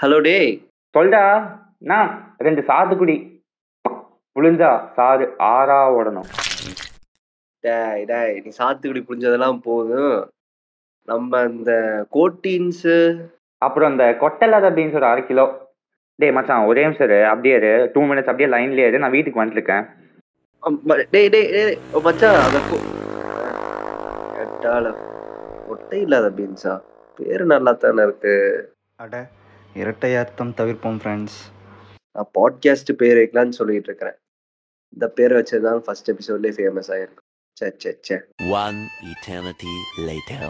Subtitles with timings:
[0.00, 0.50] Hello டேய்
[0.94, 1.22] சொல்டா.
[1.80, 3.16] நான் ரெண்டு சாத்துக்குடி
[4.36, 6.28] புழிஞ்சா சாறு ஆறா ஓடணும்.
[7.64, 10.14] டேய் டேய் நீ சாத்துக்குடி புரிஞ்சதெல்லாம் போதும்.
[11.08, 11.72] நம்ம இந்த
[12.12, 12.96] கோட்டீன்ஸு
[13.62, 15.46] அப்புறம் அந்த கொட்டலாத பீன்ஸ் ஒரு அரை கிலோ.
[16.18, 17.90] டேய் மச்சான் ஒரே நிமிஷம் அப்படியே இரு.
[17.94, 18.98] டூ மினிட்ஸ் அப்படியே லைன்லயே இரு.
[18.98, 19.84] நான் வீட்டுக்கு வந்துருக்கேன்
[21.10, 22.86] டேய் டேய் டேய் ஓ மச்சான் அந்த கோ-
[24.36, 24.88] கேட்டால
[25.68, 26.74] ஒட்டை இல்லாத பீன்ஸா
[27.18, 28.34] பேரு நல்லா தானே இருக்கு.
[28.98, 29.14] அட
[29.74, 31.38] இரட்டை அர்த்தம் தவிர்ப்போம் ஃப்ரெண்ட்ஸ்
[32.12, 34.14] நான் பாட்காஸ்ட் பேர் வைக்கலான்னு சொல்லிட்டு இருக்கிறேன்.
[34.92, 37.48] இந்த பேர் வச்சதுதான் ஃபர்ஸ்ட் எபிசோட்லேயே ஃபேமஸ் ஆயிருக்கும்.
[37.52, 38.20] சே சே சே
[38.50, 40.48] One eternity later.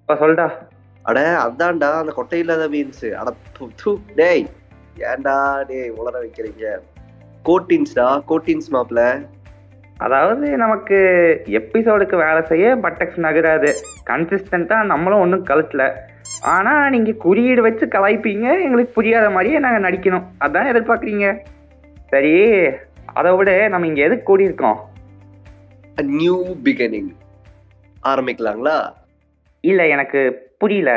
[0.00, 0.52] இப்போ சொல்டா.
[1.02, 3.32] அட அதான்டா அந்த கொட்டை இல்லாத பீன்ஸ் அட
[3.84, 4.46] து, டேய்.
[4.98, 6.78] ஏன்டா டேய் உளர வைக்கிறீங்க?
[7.44, 9.26] கோட்டீன்ஸ்டா கோட்டீன்ஸ் மாப்ள?
[9.96, 10.94] அதாவது நமக்கு
[11.44, 13.74] எபிசோடுக்கு வேலை செய்ய பட்டக்ஸ் நகராது
[14.06, 15.94] கன்சிஸ்டண்டா நம்மளும் ஒன்றும் கழுத்துல
[16.42, 18.46] ஆனா நீங்க குறியீடு வச்சு கலாய்ப்பீங்க.
[18.62, 20.26] எங்களுக்கு புரியாத மாதிரியே நாங்க நடிக்கணும்.
[20.40, 21.26] அதான் எதிர்பார்க்குறீங்க.
[22.08, 22.34] சரி
[23.04, 24.78] அதை விட நம்ம இங்க எதுக்கு கூடி இருக்கோம்
[25.96, 27.10] நியூ பிகினிங்
[28.02, 28.92] ஆரம்பிக்கலாங்களா?
[29.60, 30.20] இல்ல எனக்கு
[30.58, 30.90] புரியல.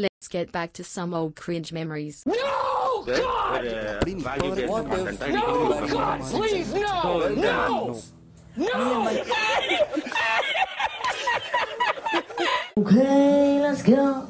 [0.00, 2.16] Let's get back to some old cringe memories.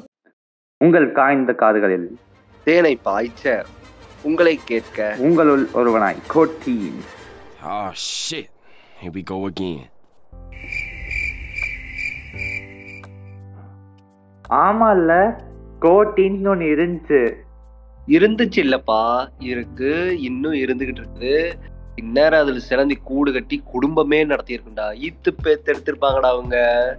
[0.83, 2.17] உங்கள் காய்ந்த காதுகளில்.
[2.63, 3.65] தேனை பாய்ச்ச
[4.21, 5.15] உங்களை கேட்க.
[5.17, 6.99] உங்களுள் ஒருவனாய் கோட்டீன்.
[7.65, 8.47] Oh shit.
[9.01, 9.79] Here we go again.
[14.49, 15.41] ஆமா இல்ல
[15.81, 17.33] கோட்டின்னு ஒன்று இருந்துச்சு.
[18.07, 19.27] இருந்துச்சு இல்லப்பா.
[19.39, 21.53] இருக்கு இன்னும் இருந்துகிட்டு இருக்குது
[21.95, 26.97] இந்நேரம் அதுல சிலந்தி கூடு கட்டி குடும்பமே நடத்தி இருக்குண்டா ஈத்து பேத்து எடுத்திருப்பாங்கடா அவங்க.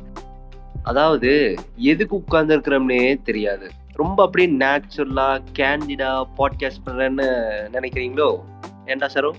[0.84, 3.70] அதாவது எதுக்கு உட்கார்ந்து இருக்கிறோம்னே தெரியாது.
[3.92, 7.26] ரொம்ப அப்படியே நேச்சுரலா கேண்டிடா பாட்காஸ்ட் பண்றேன்னு
[7.72, 8.38] நினைக்கிறீங்களோ?
[8.86, 9.30] ஏன்டா சரோ?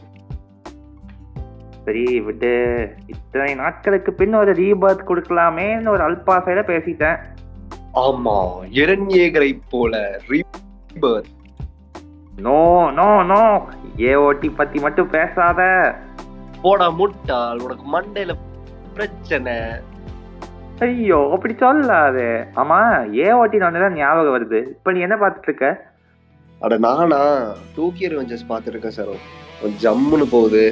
[1.86, 7.20] சரி விட்டு இத்தனை நாட்களுக்கு பின் ஒரு ரீபர்த் கொடுக்கலாமேன்னு ஒரு அல்பாசையில பேசிட்டேன்.
[7.94, 11.26] ஆமா இரண்யேகரை போல rebirth.
[12.38, 13.66] No no no.
[13.98, 15.94] AOT பத்தி மட்டும் பேசாத.
[16.62, 18.36] போடா முட்டாள் உனக்கு மண்டையில
[18.94, 19.62] பிரச்சனை.
[20.84, 22.24] ஐயோ அப்படி சொல்லாது
[22.62, 22.78] ஆமா
[23.26, 24.60] ஏஓடின்னு ஒண்ணுதான் ஞாபகம் வருது.
[24.78, 25.68] இப்ப நீ என்ன பார்த்துட்டு இருக்க?
[26.62, 27.20] அட நானா
[27.76, 29.14] டூக்கியர் ரிவெஞ்சர்ஸ் பார்த்துருக்கேன் சார்.
[29.84, 30.64] ஜம்முன்னு போகுது.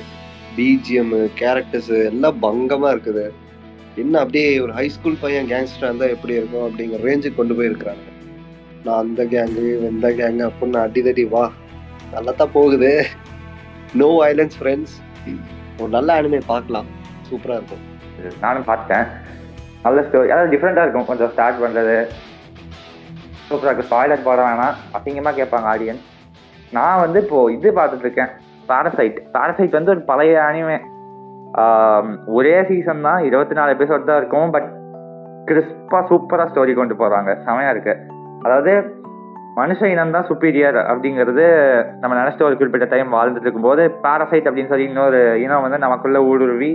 [0.58, 3.25] பிஜிஎம் கேரக்டர்ஸ் எல்லாம் பங்கமா இருக்குது.
[4.03, 8.06] என்ன அப்படியே ஒரு ஹை ஸ்கூல் பையன் கேங்ஸ்டர் இருந்தா எப்படி இருக்கும் அப்படிங்கிற ரேஞ்சுக்கு கொண்டு போயிருக்கிறாங்க.
[8.86, 11.46] நான் அந்த கேங்கு இந்த கேங்கு அப்படின்னு அடிதடி வா.
[12.13, 12.92] நல்லா தான் போகுது.
[14.02, 14.96] நோ வயலன்ஸ் ஃப்ரெண்ட்ஸ்
[15.80, 16.90] ஒரு நல்ல அனிமே பார்க்கலாம்.
[17.30, 17.86] சூப்பரா இருக்கும்.
[18.42, 19.06] நானும் பார்த்தேன்
[19.86, 21.08] நல்ல ஸ்டோரி அதாவது டிஃப்ரெண்ட்டாக இருக்கும்.
[21.10, 21.98] கொஞ்சம் ஸ்டார்ட் பண்ணுறது
[23.48, 24.76] சூப்பராக இருக்கு ஸ்பாய்லர் போட வேணாம்.
[24.98, 26.06] அசிங்கமாக கேட்பாங்க ஆடியன்ஸ்
[26.78, 28.32] நான் வந்து இப்போ இது பார்த்துட்ருக்கேன்
[28.70, 30.78] பாரசைட் பாரசைட் வந்து ஒரு பழைய அனிமே
[32.38, 33.20] ஒரே சீசன் தான்.
[33.30, 34.52] இருபத்தி நாலு எபிசோட் தான் இருக்கும்.
[34.56, 34.70] பட்
[35.50, 38.00] கிறிஸ்பாக சூப்பராக ஸ்டோரி கொண்டு போகிறாங்க செமையாக இருக்குது
[38.46, 38.74] அதாவது
[39.60, 41.44] மனுஷ இனம் தான் சுப்பீரியர் அப்படிங்கிறது
[42.02, 46.72] நம்ம நினைச்சிட்டு ஒரு குறிப்பிட்ட டைம் வாழ்ந்துட்டு இருக்கும்போது பாரசைட் அப்படின்னு சொல்லி இன்னொரு இனம் வந்து நமக்குள்ளே ஊடுருவி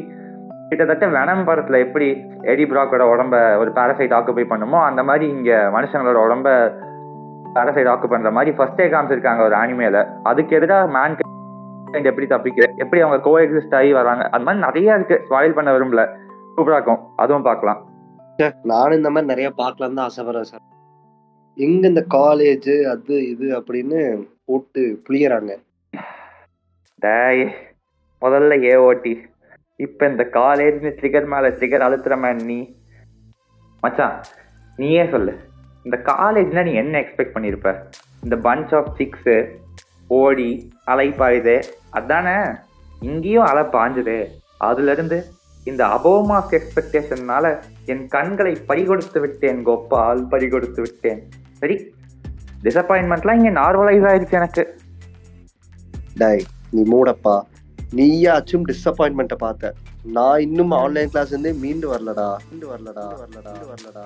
[0.68, 2.06] கிட்டத்தட்ட வெனம் படத்துல எப்படி
[2.52, 6.48] எடி பிராக்கோட உடம்ப ஒரு பாரசைட் ஆக்குபை பண்ணுமோ அந்த மாதிரி இங்க மனுஷங்களோட உடம்ப
[7.54, 11.16] பாரசைட் ஆக்கு பண்ற மாதிரி ஃபர்ஸ்டே காமிச்சிருக்காங்க ஒரு அனிமேல அதுக்கு எதிராக மேன்
[12.10, 15.16] எப்படி தப்பிக்க எப்படி அவங்க கோ எக்ஸிஸ்ட் ஆகி வராங்க அந்த மாதிரி நிறைய இருக்கு.
[15.28, 16.02] ஸ்பாயில் பண்ண விரும்பல.
[16.54, 17.00] சூப்பரா இருக்கும்.
[17.16, 17.80] அதுவும் பார்க்கலாம்.
[18.62, 20.64] நானும் இந்த மாதிரி நிறைய பார்க்கலாம் தான் ஆசைப்படுறேன் சார்
[21.56, 24.00] எங்க இந்த காலேஜ் அது இது அப்படின்னு
[24.44, 25.50] போட்டு புளியறாங்க.
[28.22, 29.14] முதல்ல ஏஓடி
[29.78, 32.76] இப்ப இந்த காலேஜ் ட்ரிகர் மேல ட்ரிகர் அழுத்துற மேன் நீ
[33.80, 34.20] மச்சான்
[34.76, 35.38] நீயே சொல்லு.
[35.82, 37.82] இந்த காலேஜ்னா நீ என்ன எக்ஸ்பெக்ட் பண்ணிருப்ப?
[38.22, 39.48] இந்த பஞ்ச் ஆஃப் சிக்ஸ்
[40.08, 41.14] ஓடி அலை
[41.90, 42.58] அதானே?
[43.00, 44.26] இங்கேயும் அலை பாஞ்சுது.
[44.58, 45.24] அதுல இருந்து
[45.64, 51.28] இந்த அபோமாஸ் எக்ஸ்பெக்டேஷன்னால என் கண்களை பறிகொடுத்து விட்டேன் கோப்பால் பறிகொடுத்து விட்டேன்.
[51.52, 51.94] சரி
[52.62, 54.78] டிசப்பாயின்மெண்ட்லாம் இங்கே நார்மலைஸ் ஆயிடுச்சு எனக்கு.
[56.16, 57.40] டை நீ மூடப்பா.
[57.94, 62.36] நீயாச்சும் டிசப்பாயின்மெண்ட்டை பார்த்த நான் இன்னும் ஆன்லைன் கிளாஸ் இருந்தே மீண்டு வரலடா.
[62.50, 63.14] மீண்டு வரலடா.
[63.20, 63.52] வரலடா.
[63.70, 64.04] வரலடா.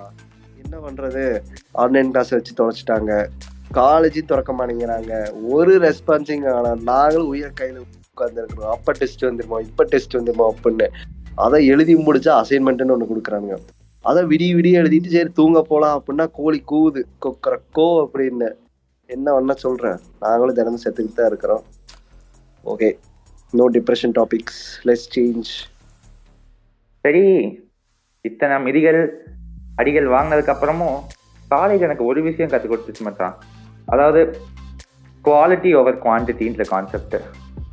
[0.62, 1.40] என்ன பண்றது?
[1.73, 3.26] ஆன்லைன் கிளாஸ் வச்சு தொலைச்சிட்டாங்க.
[3.75, 5.32] காலேஜும் திறக்க மாட்டேங்கிறாங்க.
[5.49, 7.82] ஒரு ரெஸ்பான்சிங் ஆனா நாங்களும் உயர் கையில
[8.17, 9.61] உட்காந்துருக்கிறோம் அப்ப டெஸ்ட் வந்துருமா?
[9.61, 10.50] இப்ப டெஸ்ட் வந்துருமா?
[10.55, 10.88] அப்படின்னு.
[11.35, 13.56] அதை எழுதி முடிச்சா அசைன்மெண்ட்னு ஒண்ணு கொடுக்குறானுங்க.
[14.00, 17.02] அதை விடிய விடிய எழுதிட்டு சரி தூங்க போலாம் அப்படின்னா கோழி கூவுது.
[17.23, 18.52] கொக்கர கோ அப்படின்னு.
[19.06, 19.99] என்ன பண்ண சொல்றேன்.
[20.20, 21.62] நாங்களும் தினமும் செத்துக்கிட்டு தான் இருக்கிறோம்.
[22.64, 22.96] Okay
[23.60, 25.50] no depression topics less change
[27.04, 27.25] சரி.
[28.28, 29.00] இத்தனை மிதிகள்
[29.81, 30.96] அடிகள் வாங்கினதுக்கு அப்புறமும்
[31.54, 33.34] காலேஜ் எனக்கு ஒரு விஷயம் கற்றுக் கொடுத்துச்சு மச்சான்.
[33.93, 34.20] அதாவது
[35.28, 37.16] குவாலிட்டி ஓவர் குவான்டிட்டின்ற கான்செப்ட்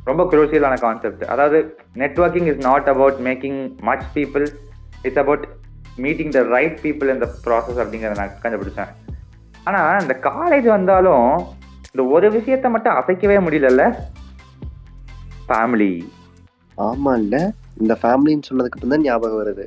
[0.08, 1.58] ரொம்ப குரூசியலான கான்செப்ட் அதாவது
[2.02, 4.46] networking is not about making much people
[5.06, 5.46] it's about
[6.04, 8.92] meeting the right people இந்த ப்ராசஸ் அப்படிங்கிறத நான் கண்டுபிடிச்சேன்.
[9.68, 11.28] ஆனால் இந்த காலேஜ் வந்தாலும்
[11.92, 13.84] இந்த ஒரு விஷயத்த மட்டும் அசைக்கவே முடியலல்ல.
[15.50, 15.92] ஃபேமிலி
[16.88, 17.36] ஆமா இல்ல
[17.82, 19.66] இந்த ஃபேமிலின்னு சொன்னதுக்கு அப்புறம் தான் ஞாபகம் வருது.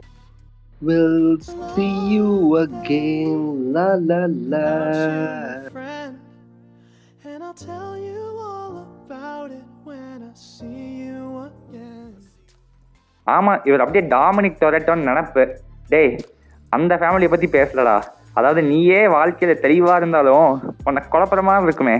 [0.88, 1.36] We'll
[1.74, 2.30] see you
[2.62, 3.38] again,
[3.76, 4.18] la la
[4.52, 4.64] la.
[5.76, 6.16] friend,
[7.30, 12.10] and I'll tell you all about it when I see you again.
[13.28, 15.46] ஆமா இவர் அப்படியே டாமினிக் டொரட்டோன்னு நினப்பு.
[15.94, 16.12] டேய்
[16.78, 17.98] அந்த ஃபேமிலியை பத்தி பேசலடா
[18.40, 20.50] அதாவது நீயே வாழ்க்கையில தெளிவா இருந்தாலும்
[20.88, 21.98] உன்னை குழப்பறமா இருக்குமே.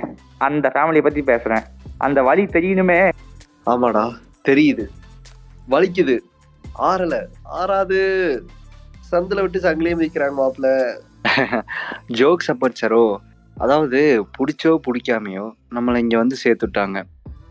[0.48, 1.66] அந்த ஃபேமிலியை பத்தி பேசுறேன்.
[2.06, 3.02] அந்த வழி தெரியணுமே.
[3.68, 4.04] ஆமாடா
[4.48, 4.86] தெரியுது.
[5.70, 6.16] வலிக்குது.
[6.90, 7.16] ஆறல.
[7.60, 8.00] ஆறாது.
[9.12, 10.70] சந்தில விட்டு சங்கிலியும் வைக்கிறாங்க மாப்பிள்ள
[12.20, 13.04] ஜோக்ஸ் அப்பச்சரோ
[13.58, 14.00] அதாவது
[14.38, 15.44] பிடிச்சோ பிடிக்காமையோ
[15.76, 16.98] நம்மளை இங்கே வந்து சேர்த்துட்டாங்க.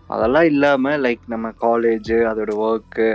[0.08, 3.08] அதெல்லாம் இல்லாமல் லைக் நம்ம காலேஜு அதோட ஒர்க்கு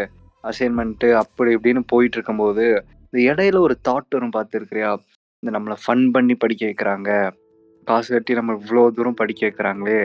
[0.43, 2.65] அசைன்மெண்ட்டு அப்படி இப்படின்னு போயிட்டு இருக்கும்போது
[3.03, 4.91] இந்த இடையில ஒரு தாட் வரும் பார்த்துருக்குறியா?
[5.43, 7.09] இந்த நம்மளை ஃபன் பண்ணி படிக்க வைக்கிறாங்க.
[7.87, 10.01] காசு கட்டி நம்ம இவ்வளோ தூரம் படிக்க வைக்கிறாங்களே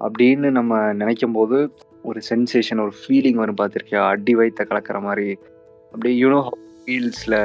[0.00, 1.56] அப்படின்னு நம்ம நினைக்கும் போது
[2.08, 4.02] ஒரு சென்சேஷன் ஒரு ஃபீலிங் வரும் பார்த்துருக்கியா?
[4.12, 5.26] அடி வைத்த கலக்கிற மாதிரி.
[5.94, 6.40] அப்படியே யூனோ
[6.82, 7.38] ஃபீல்ஸில்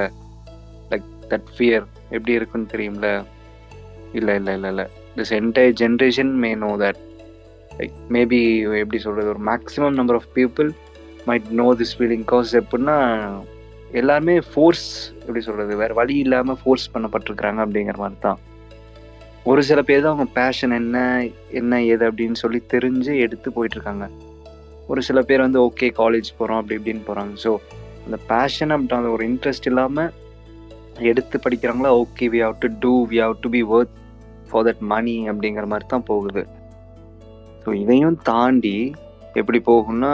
[0.91, 3.09] லைக் தட் ஃபியர் எப்படி இருக்குன்னு தெரியும்ல?
[4.19, 4.85] இல்லை இல்லை இல்லை இல்லை.
[5.17, 7.01] This entire generation may know that
[7.79, 8.39] like maybe
[8.83, 10.69] எப்படி சொல்கிறது ஒரு maximum number of people
[11.27, 12.97] might know this feeling cause எப்படின்னா
[14.01, 14.87] எல்லாருமே ஃபோர்ஸ்
[15.19, 18.39] எப்படி சொல்கிறது வேறு வழி இல்லாமல் ஃபோர்ஸ் பண்ணப்பட்டிருக்கிறாங்க அப்படிங்கிற மாதிரி தான்.
[19.51, 20.97] ஒரு சில பேர் தான் அவங்க பேஷன் என்ன
[21.59, 24.05] என்ன ஏது அப்படின்னு சொல்லி தெரிஞ்சு எடுத்து போயிட்டுருக்காங்க.
[24.89, 27.51] ஒரு சில பேர் வந்து ஓகே காலேஜ் போகிறோம் அப்படி இப்படின்னு போகிறாங்க ஸோ
[28.05, 30.11] அந்த பேஷன் அப்படின்ற அந்த ஒரு இன்ட்ரெஸ்ட் இல்லாமல்
[31.11, 33.93] எடுத்து படிக்கிறாங்களா okay we have to do we have to be worth
[34.49, 36.43] for that money அப்படிங்கிற மாதிரி தான் போகுது.
[37.63, 38.77] ஸோ இதையும் தாண்டி
[39.33, 40.11] எப்படி போகும்னா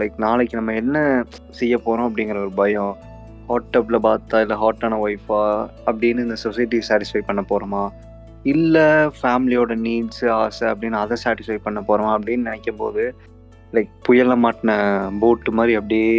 [0.00, 2.94] லைக் நாளைக்கு நம்ம என்ன செய்ய போகிறோம் அப்படிங்கிற ஒரு பயம்.
[3.48, 5.40] ஹாட் டப்பில் பார்த்தா இல்லை ஹாட்டான ஒய்ஃபா
[5.86, 7.82] அப்படின்னு இந்த சொசைட்டி சாட்டிஸ்ஃபை பண்ண போகிறோமா
[8.52, 8.86] இல்லை
[9.18, 13.04] ஃபேமிலியோட நீட்ஸு ஆசை அப்படின்னு அதை சாட்டிஸ்ஃபை பண்ண போகிறோமா அப்படின்னு நினைக்கும் போது
[13.74, 14.72] லைக் புயலில் மாட்டின
[15.18, 16.10] போட்டு மாதிரி அப்படியே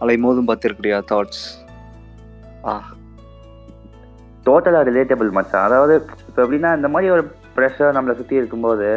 [0.00, 1.44] அலைமோதும் பார்த்துருக்குறியா தாட்ஸ்
[2.66, 2.74] ஆ.
[4.46, 5.66] டோட்டலாக ரிலேட்டபிள் மச்சான்.
[5.66, 5.94] அதாவது
[6.28, 7.22] இப்போ எப்படின்னா இந்த மாதிரி ஒரு
[7.56, 8.88] ப்ரெஷர் நம்மளை சுற்றி இருக்கும்போது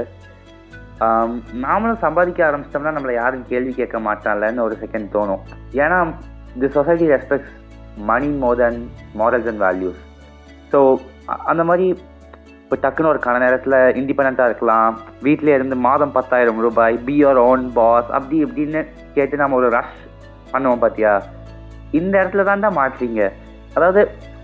[1.64, 5.42] நாமளும் சம்பாதிக்க ஆரம்பிச்சிட்டோம்னா நம்மளை யாரும் கேள்வி கேட்க மாட்டான்லன்னு ஒரு செகண்ட் தோணும்.
[5.76, 5.98] ஏன்னா
[6.62, 7.54] the society respects
[8.06, 8.80] money more than
[9.18, 10.00] morals and values
[10.72, 10.80] so
[11.46, 11.86] அந்த மாதிரி
[12.64, 14.94] இப்போ டக்குன்னு ஒரு கன நேரத்தில் இண்டிபெண்ட்டாக இருக்கலாம்.
[15.26, 18.82] வீட்டிலே இருந்து மாதம் பத்தாயிரம் ரூபாய் பி யோர் ஓன் பாஸ் அப்படி இப்படின்னு
[19.16, 19.98] கேட்டு நம்ம ஒரு ரஷ்
[20.54, 21.12] பண்ணுவோம் பார்த்தியா
[22.00, 23.22] இந்த இடத்துல தான் தான் மாற்றீங்க
[23.76, 24.02] அதாவது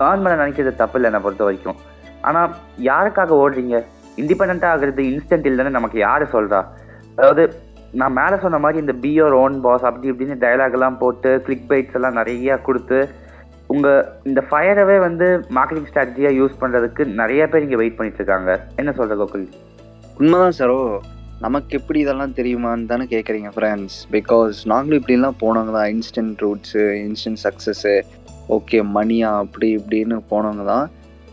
[0.08, 1.78] ஏர்ன் பண்ண நினைக்கிறது தப்பு இல்லை என்னை பொறுத்த வரைக்கும்.
[2.28, 2.52] ஆனால்
[2.88, 3.76] யாருக்காக ஓடுறீங்க?
[4.22, 6.60] இண்டிபெண்ட்டாக ஆகிறது இன்ஸ்டன்ட் இல்லைன்னு நமக்கு யார் சொல்கிறா
[7.18, 7.42] அதாவது
[8.00, 12.18] நான் மேலே சொன்ன மாதிரி இந்த பியோர் ஓன் பாஸ் அப்படி இப்படின்னு டைலாக்லாம் போட்டு கிளிக் பைட்ஸ் எல்லாம்
[12.20, 12.98] நிறையா கொடுத்து
[13.72, 15.26] உங்கள் இந்த ஃபயரவே வந்து
[15.56, 18.50] மார்க்கெட்டிங் ஸ்ட்ராட்டஜியாக யூஸ் பண்ணுறதுக்கு நிறைய பேர் இங்கே வெயிட் பண்ணிட்டுருக்காங்க
[18.80, 19.44] என்ன சொல்கிற கோகுல்?
[20.20, 20.78] உண்மைதான் சரோ
[21.44, 25.90] நமக்கு எப்படி இதெல்லாம் தெரியுமான்னு தானே கேட்குறீங்க ஃப்ரெண்ட்ஸ் பிகாஸ் நாங்களும் இப்படிலாம் போனவங்க தான்.
[25.94, 27.94] Instant roots instant success
[28.56, 30.86] okay மணியா அப்படி இப்படின்னு போனவங்க தான்.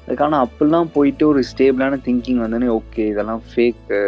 [0.05, 3.99] அதுக்கான அப்படிலாம் போயிட்டு ஒரு ஸ்டேபிளான திங்கிங் வந்தோடனே ஓகே இதெல்லாம் ஃபேக்கு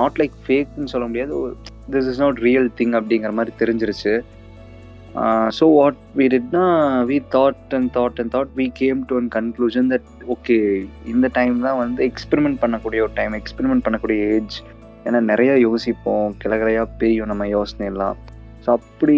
[0.00, 1.34] நாட் லைக் ஃபேக்குன்னு சொல்ல முடியாது.
[1.94, 4.14] This is not real thing அப்படிங்கிற மாதிரி தெரிஞ்சிருச்சு.
[5.50, 6.64] So what we டிட்னா
[7.06, 10.56] we thought and thought and thought we came to an conclusion that okay
[11.06, 14.56] இந்த டைம் தான் வந்து எக்ஸ்பெரிமெண்ட் பண்ணக்கூடிய ஒரு டைம் எக்ஸ்பெரிமெண்ட் பண்ணக்கூடிய ஏஜ்
[15.06, 16.34] ஏன்னா நிறையா யோசிப்போம்.
[16.42, 18.16] கிளகிறையாக பெரியும் நம்ம யோசனை எல்லாம்
[18.64, 19.16] ஸோ அப்படி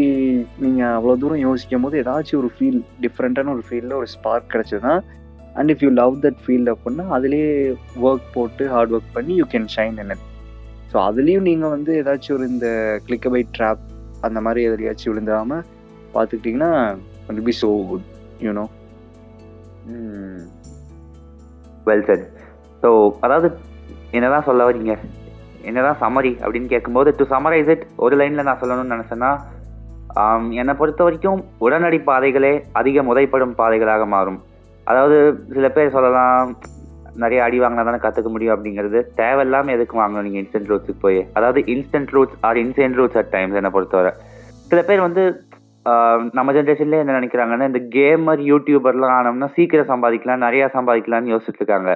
[0.59, 4.95] நீங்கள் அவ்வளோ தூரம் யோசிக்கும் போது ஏதாச்சும் ஒரு ஃபீல் டிஃப்ரெண்ட்டான ஒரு ஃபீல்டில் ஒரு spark கிடச்சதுன்னா
[5.57, 7.53] and if you love that field அப்படின்னா அதுலேயே
[8.03, 10.25] ஒர்க் போட்டு ஹார்ட் ஒர்க் பண்ணி you can shine in it
[10.93, 12.69] so அதுலேயும் நீங்கள் வந்து ஏதாச்சும் ஒரு இந்த
[13.07, 13.85] கிளிக்கபை ட்ராப்
[14.21, 15.65] அந்த மாதிரி எதுலையாச்சும் விழுந்தாமல்
[16.17, 18.07] பார்த்துக்கிட்டிங்கன்னா be so good
[18.47, 18.65] you know
[21.89, 22.25] well sir
[22.83, 22.91] so
[23.27, 23.49] அதாவது
[24.17, 24.95] என்னதான் சொல்ல வரீங்க?
[25.69, 29.31] என்னதான் சமரி அப்படின்னு கேட்கும்போது டு சமரைஸ் இட் ஒரு லைனில் நான் சொல்லணும்னு நினச்சேன்னா
[30.61, 34.39] என்னை பொறுத்த வரைக்கும் உடனடி பாதைகளே அதிக முதைப்படும் பாதைகளாக மாறும்.
[34.91, 35.17] அதாவது
[35.57, 36.53] சில பேர் சொல்லலாம்
[37.23, 38.99] நிறைய அடி வாங்கினா தானே கற்றுக்க முடியும் அப்படிங்கிறது.
[39.21, 41.21] தேவையில்லாமல் எதுக்கு வாங்கணும் நீங்கள் இன்ஸ்டன்ட் ரூட்ஸுக்கு போய்?
[41.39, 44.13] அதாவது instant roots are instant roots at times என்னை பொறுத்தவரை.
[44.71, 45.25] சில பேர் வந்து
[46.37, 51.93] நம்ம ஜென்ரேஷன்லேயே என்ன நினைக்கிறாங்கன்னா இந்த கேமர் யூடியூபர்லாம் ஆனோம்னா சீக்கிரம் சம்பாதிக்கலாம் நிறையா சம்பாதிக்கலாம்னு யோசிச்சுட்டு இருக்காங்க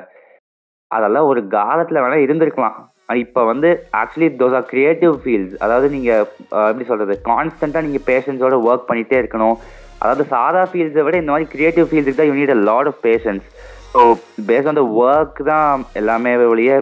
[0.96, 2.76] அதெல்லாம் ஒரு காலத்தில் வேணால் இருந்திருக்கலாம்.
[3.24, 3.68] இப்போ வந்து
[4.00, 6.22] actually those are creative fields அதாவது நீங்கள்
[6.68, 9.56] எப்படி சொல்கிறது கான்ஸ்டண்ட்டாக நீங்கள் பேஷன்ஸோட ஒர்க் பண்ணிகிட்டே இருக்கணும்.
[10.02, 13.46] அதாவது சாதா ஃபீல்ட்ஸை விட இந்த மாதிரி கிரியேட்டிவ் ஃபீல்டுக்கு தான் you need a lot of patience
[13.94, 14.02] so
[14.50, 16.76] base on the work தான் எல்லாமே ஒழிய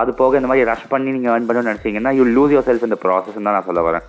[0.00, 2.98] அது போக இந்த மாதிரி ரஷ் பண்ணி நீங்கள் ஏர்ன் பண்ணணும்னு நினச்சிங்கன்னா யூ லூஸ் யோர் செல்ஃப் இந்த
[3.06, 4.04] ப்ராசஸ் தான் நான் சொல்ல வரேன்.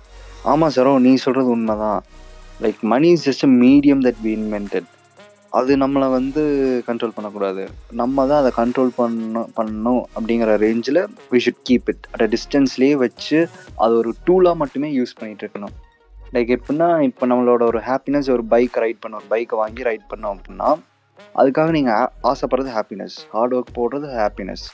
[0.52, 2.00] ஆமாம் சரோ நீ சொல்கிறது உண்மைதான்.
[2.62, 4.88] Like money is just a medium that we invented
[5.52, 6.42] அது நம்மளை வந்து
[6.86, 7.62] கண்ட்ரோல் பண்ணக்கூடாது.
[8.00, 11.00] நம்ம தான் அதை கண்ட்ரோல் பண்ண பண்ணணும் அப்படிங்கிற ரேஞ்சில்
[11.32, 13.38] we should keep it at a டிஸ்டன்ஸ்லேயே வச்சு
[13.78, 15.74] அது ஒரு டூலாக மட்டுமே யூஸ் பண்ணிகிட்டு இருக்கணும்.
[16.34, 20.34] லைக் எப்படின்னா இப்போ நம்மளோட ஒரு ஹாப்பினஸ் ஒரு பைக் ரைட் பண்ண ஒரு பைக்கை வாங்கி ரைட் பண்ணோம்
[20.36, 20.70] அப்படின்னா
[21.40, 24.64] அதுக்காக நீங்கள் ஆசைப்படுறது ஹாப்பினஸ் ஹார்ட் ஒர்க் போடுறது ஹாப்பினஸ்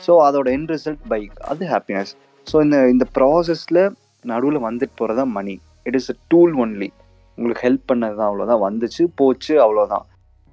[0.00, 2.12] ஸோ அதோட என் ரிசல்ட் பைக் அது ஹாப்பினஸ்
[2.46, 3.82] ஸோ இந்த இந்த ப்ராசஸில்
[4.24, 5.54] நடுவில் வந்துட்டு போகிறதா money
[5.86, 6.90] it is a tool only
[7.36, 10.04] உங்களுக்கு ஹெல்ப் பண்ணது தான் அவ்வளோதான் வந்துச்சு போச்சு அவ்வளோதான்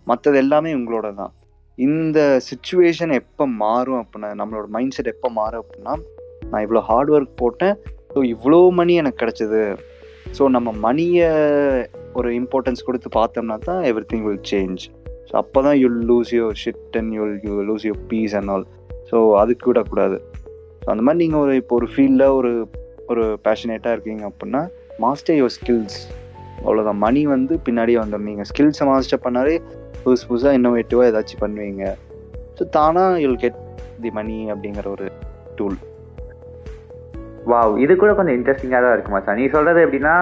[0.08, 1.32] மற்றது எல்லாமே உங்களோட தான்
[1.78, 2.20] இந்த
[2.50, 5.94] சுச்சுவேஷன் எப்போ மாறும் அப்படின்னா நம்மளோட மைண்ட் செட் எப்போ மாறும் அப்படின்னா
[6.52, 7.76] நான் இவ்வளோ ஹார்ட் ஒர்க் போட்டேன்.
[8.14, 9.62] ஸோ இவ்வளோ மணி எனக்கு கிடச்சிது.
[10.38, 11.30] ஸோ நம்ம மணியை
[12.20, 14.84] ஒரு இம்பார்ட்டன்ஸ் கொடுத்து பார்த்தோம்னா தான் every thing will change
[15.30, 18.66] so அப்போ தான் you lose your shit and you you lose your peace and all
[19.12, 20.18] so அதுக்கு விடக்கூடாது.
[20.84, 22.52] ஸோ அந்த மாதிரி நீங்கள் ஒரு இப்போ ஒரு ஃபீல்டில் ஒரு
[23.12, 24.62] ஒரு பேஷனேட்டாக இருக்கீங்க அப்படின்னா
[25.06, 26.00] மாஸ்டர் யுவர் ஸ்கில்ஸ்
[26.64, 29.56] அவ்வளோதான் மணி வந்து பின்னாடியே வந்துடும் நீங்கள் ஸ்கில்ஸை மாஸ்டர் பண்ணாலே
[30.04, 31.84] புதுசு புதுசாக இன்னோவேட்டிவாக ஏதாச்சும் பண்ணுவீங்க.
[32.58, 33.60] ஸோ தானாக யுல் கெட்
[34.02, 35.08] தி மணி அப்படிங்கிற ஒரு
[35.56, 35.78] டூல்
[37.46, 40.16] வாவ் இது கூட கொஞ்சம் இன்ட்ரெஸ்டிங்காக தான் இருக்குமா சார் நீ சொல்கிறது எப்படின்னா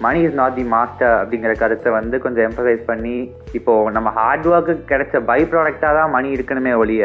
[0.00, 3.16] money is not the master அப்படிங்கிற கருத்தை வந்து கொஞ்சம் எம்பசைஸ் பண்ணி
[3.52, 7.04] இப்போது நம்ம ஹார்ட் ஒர்க்கு கிடைச்ச பை ப்ராடக்டாக தான் மணி இருக்கணுமே ஒழிய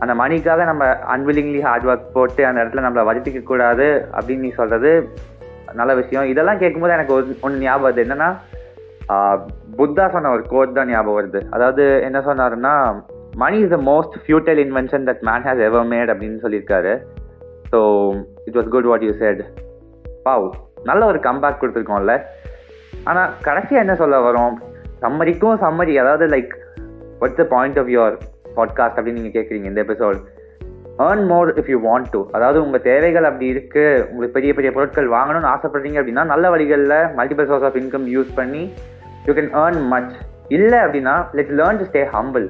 [0.00, 4.90] அந்த மணிக்காக நம்ம அன்வில்லிங்லி ஹார்ட் ஒர்க் போட்டு அந்த இடத்துல நம்மளை வருத்திக்க கூடாது அப்படின்னு நீ சொல்கிறது
[5.80, 6.28] நல்ல விஷயம்.
[6.32, 8.04] இதெல்லாம் கேட்கும்போது எனக்கு ஒரு ஒன்று ஞாபகம் வருது.
[8.06, 8.30] என்னன்னா
[9.78, 11.40] புத்தா சொன்ன ஒரு கோட் தான் ஞாபகம் வருது.
[11.56, 12.74] அதாவது என்ன சொன்னாருன்னா
[13.42, 16.92] money is the most futile invention that man has ever made அப்படின்னு சொல்லியிருக்காரு.
[17.72, 17.80] So
[18.48, 19.42] it was good what you said
[20.28, 20.46] pav
[20.90, 22.14] நல்ல ஒரு கம்பேக் கொடுத்துருக்கோம்ல.
[23.10, 24.54] ஆனால் கடைசியாக என்ன சொல்ல வரோம்?
[25.02, 25.94] சம்மரிக்கும் சம்மரி.
[26.02, 26.54] அதாவது like
[27.20, 28.16] what's the point of your
[28.58, 30.18] podcast அப்படின்னு நீங்கள் கேட்குறீங்க இந்த episode
[31.02, 35.08] earn more if you want to அதாவது உங்கள் தேவைகள் அப்படி இருக்குது உங்களுக்கு பெரிய பெரிய பொருட்கள்
[35.14, 38.62] வாங்கணும்னு ஆசைப்படுறீங்க அப்படின்னா நல்ல வழிகளில் multiple source of income use பண்ணி
[39.26, 40.14] யூ கேன் ஏர்ன் மச்
[40.50, 42.46] இல்லை அப்படின்னா let's learn to stay humble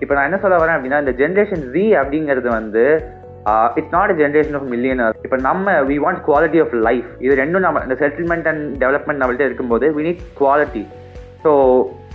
[0.00, 2.84] இப்போ நான் என்ன சொல்ல வரேன் அப்படின்னா இந்த ஜென்ரேஷன் ஜி அப்படிங்கிறது வந்து
[3.78, 7.66] it's not a generation of millionaire இப்போ நம்ம we want quality of life இது ரெண்டும்
[7.66, 10.82] நம்ம இந்த செட்டில்மெண்ட் அண்ட் டெவலப்மெண்ட் நம்மள்ட்ட இருக்கும்போது வி நீட் குவாலிட்டி
[11.44, 11.52] ஸோ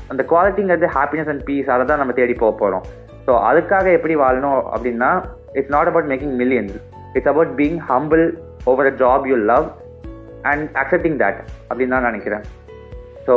[0.09, 2.85] அந்த குவாலிட்டிங்கிறது ஹாப்பினஸ் அண்ட் பீஸ் அதை தான் நம்ம தேடி போக போகிறோம்
[3.25, 5.11] ஸோ அதுக்காக எப்படி வாழணும் அப்படின்னா
[5.53, 6.75] it's not about making millions
[7.13, 8.23] it's about being humble
[8.71, 9.67] over a job you love
[10.51, 12.43] and accepting that அப்படின்னு தான் நினைக்கிறேன்.
[13.27, 13.33] ஸோ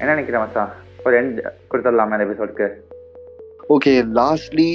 [0.00, 0.72] என்ன நினைக்கிறேன் மச்சான்
[1.04, 1.40] ஒரு எண்ட்
[1.70, 2.68] கொடுத்துடலாமா இந்த எபிசோடுக்கு
[3.74, 4.70] okay lastly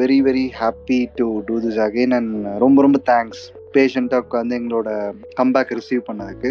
[0.00, 3.42] very very happy to do this again and ரொம்ப ரொம்ப தேங்க்ஸ்
[3.76, 4.88] பேஷண்ட்டாக உட்காந்து எங்களோட
[5.40, 6.50] கம்பேக் ரிசீவ் பண்ணதுக்கு.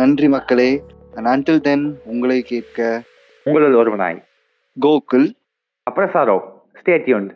[0.00, 0.70] நன்றி மக்களே.
[1.16, 3.02] அண்ட் அன்டில் தென் உங்களை கேட்க
[3.46, 4.18] உங்களில் ஒரு நாய்
[4.76, 5.26] கோகுல்.
[5.86, 6.38] அப்புறம் சாரோ.
[6.80, 7.30] Stay tuned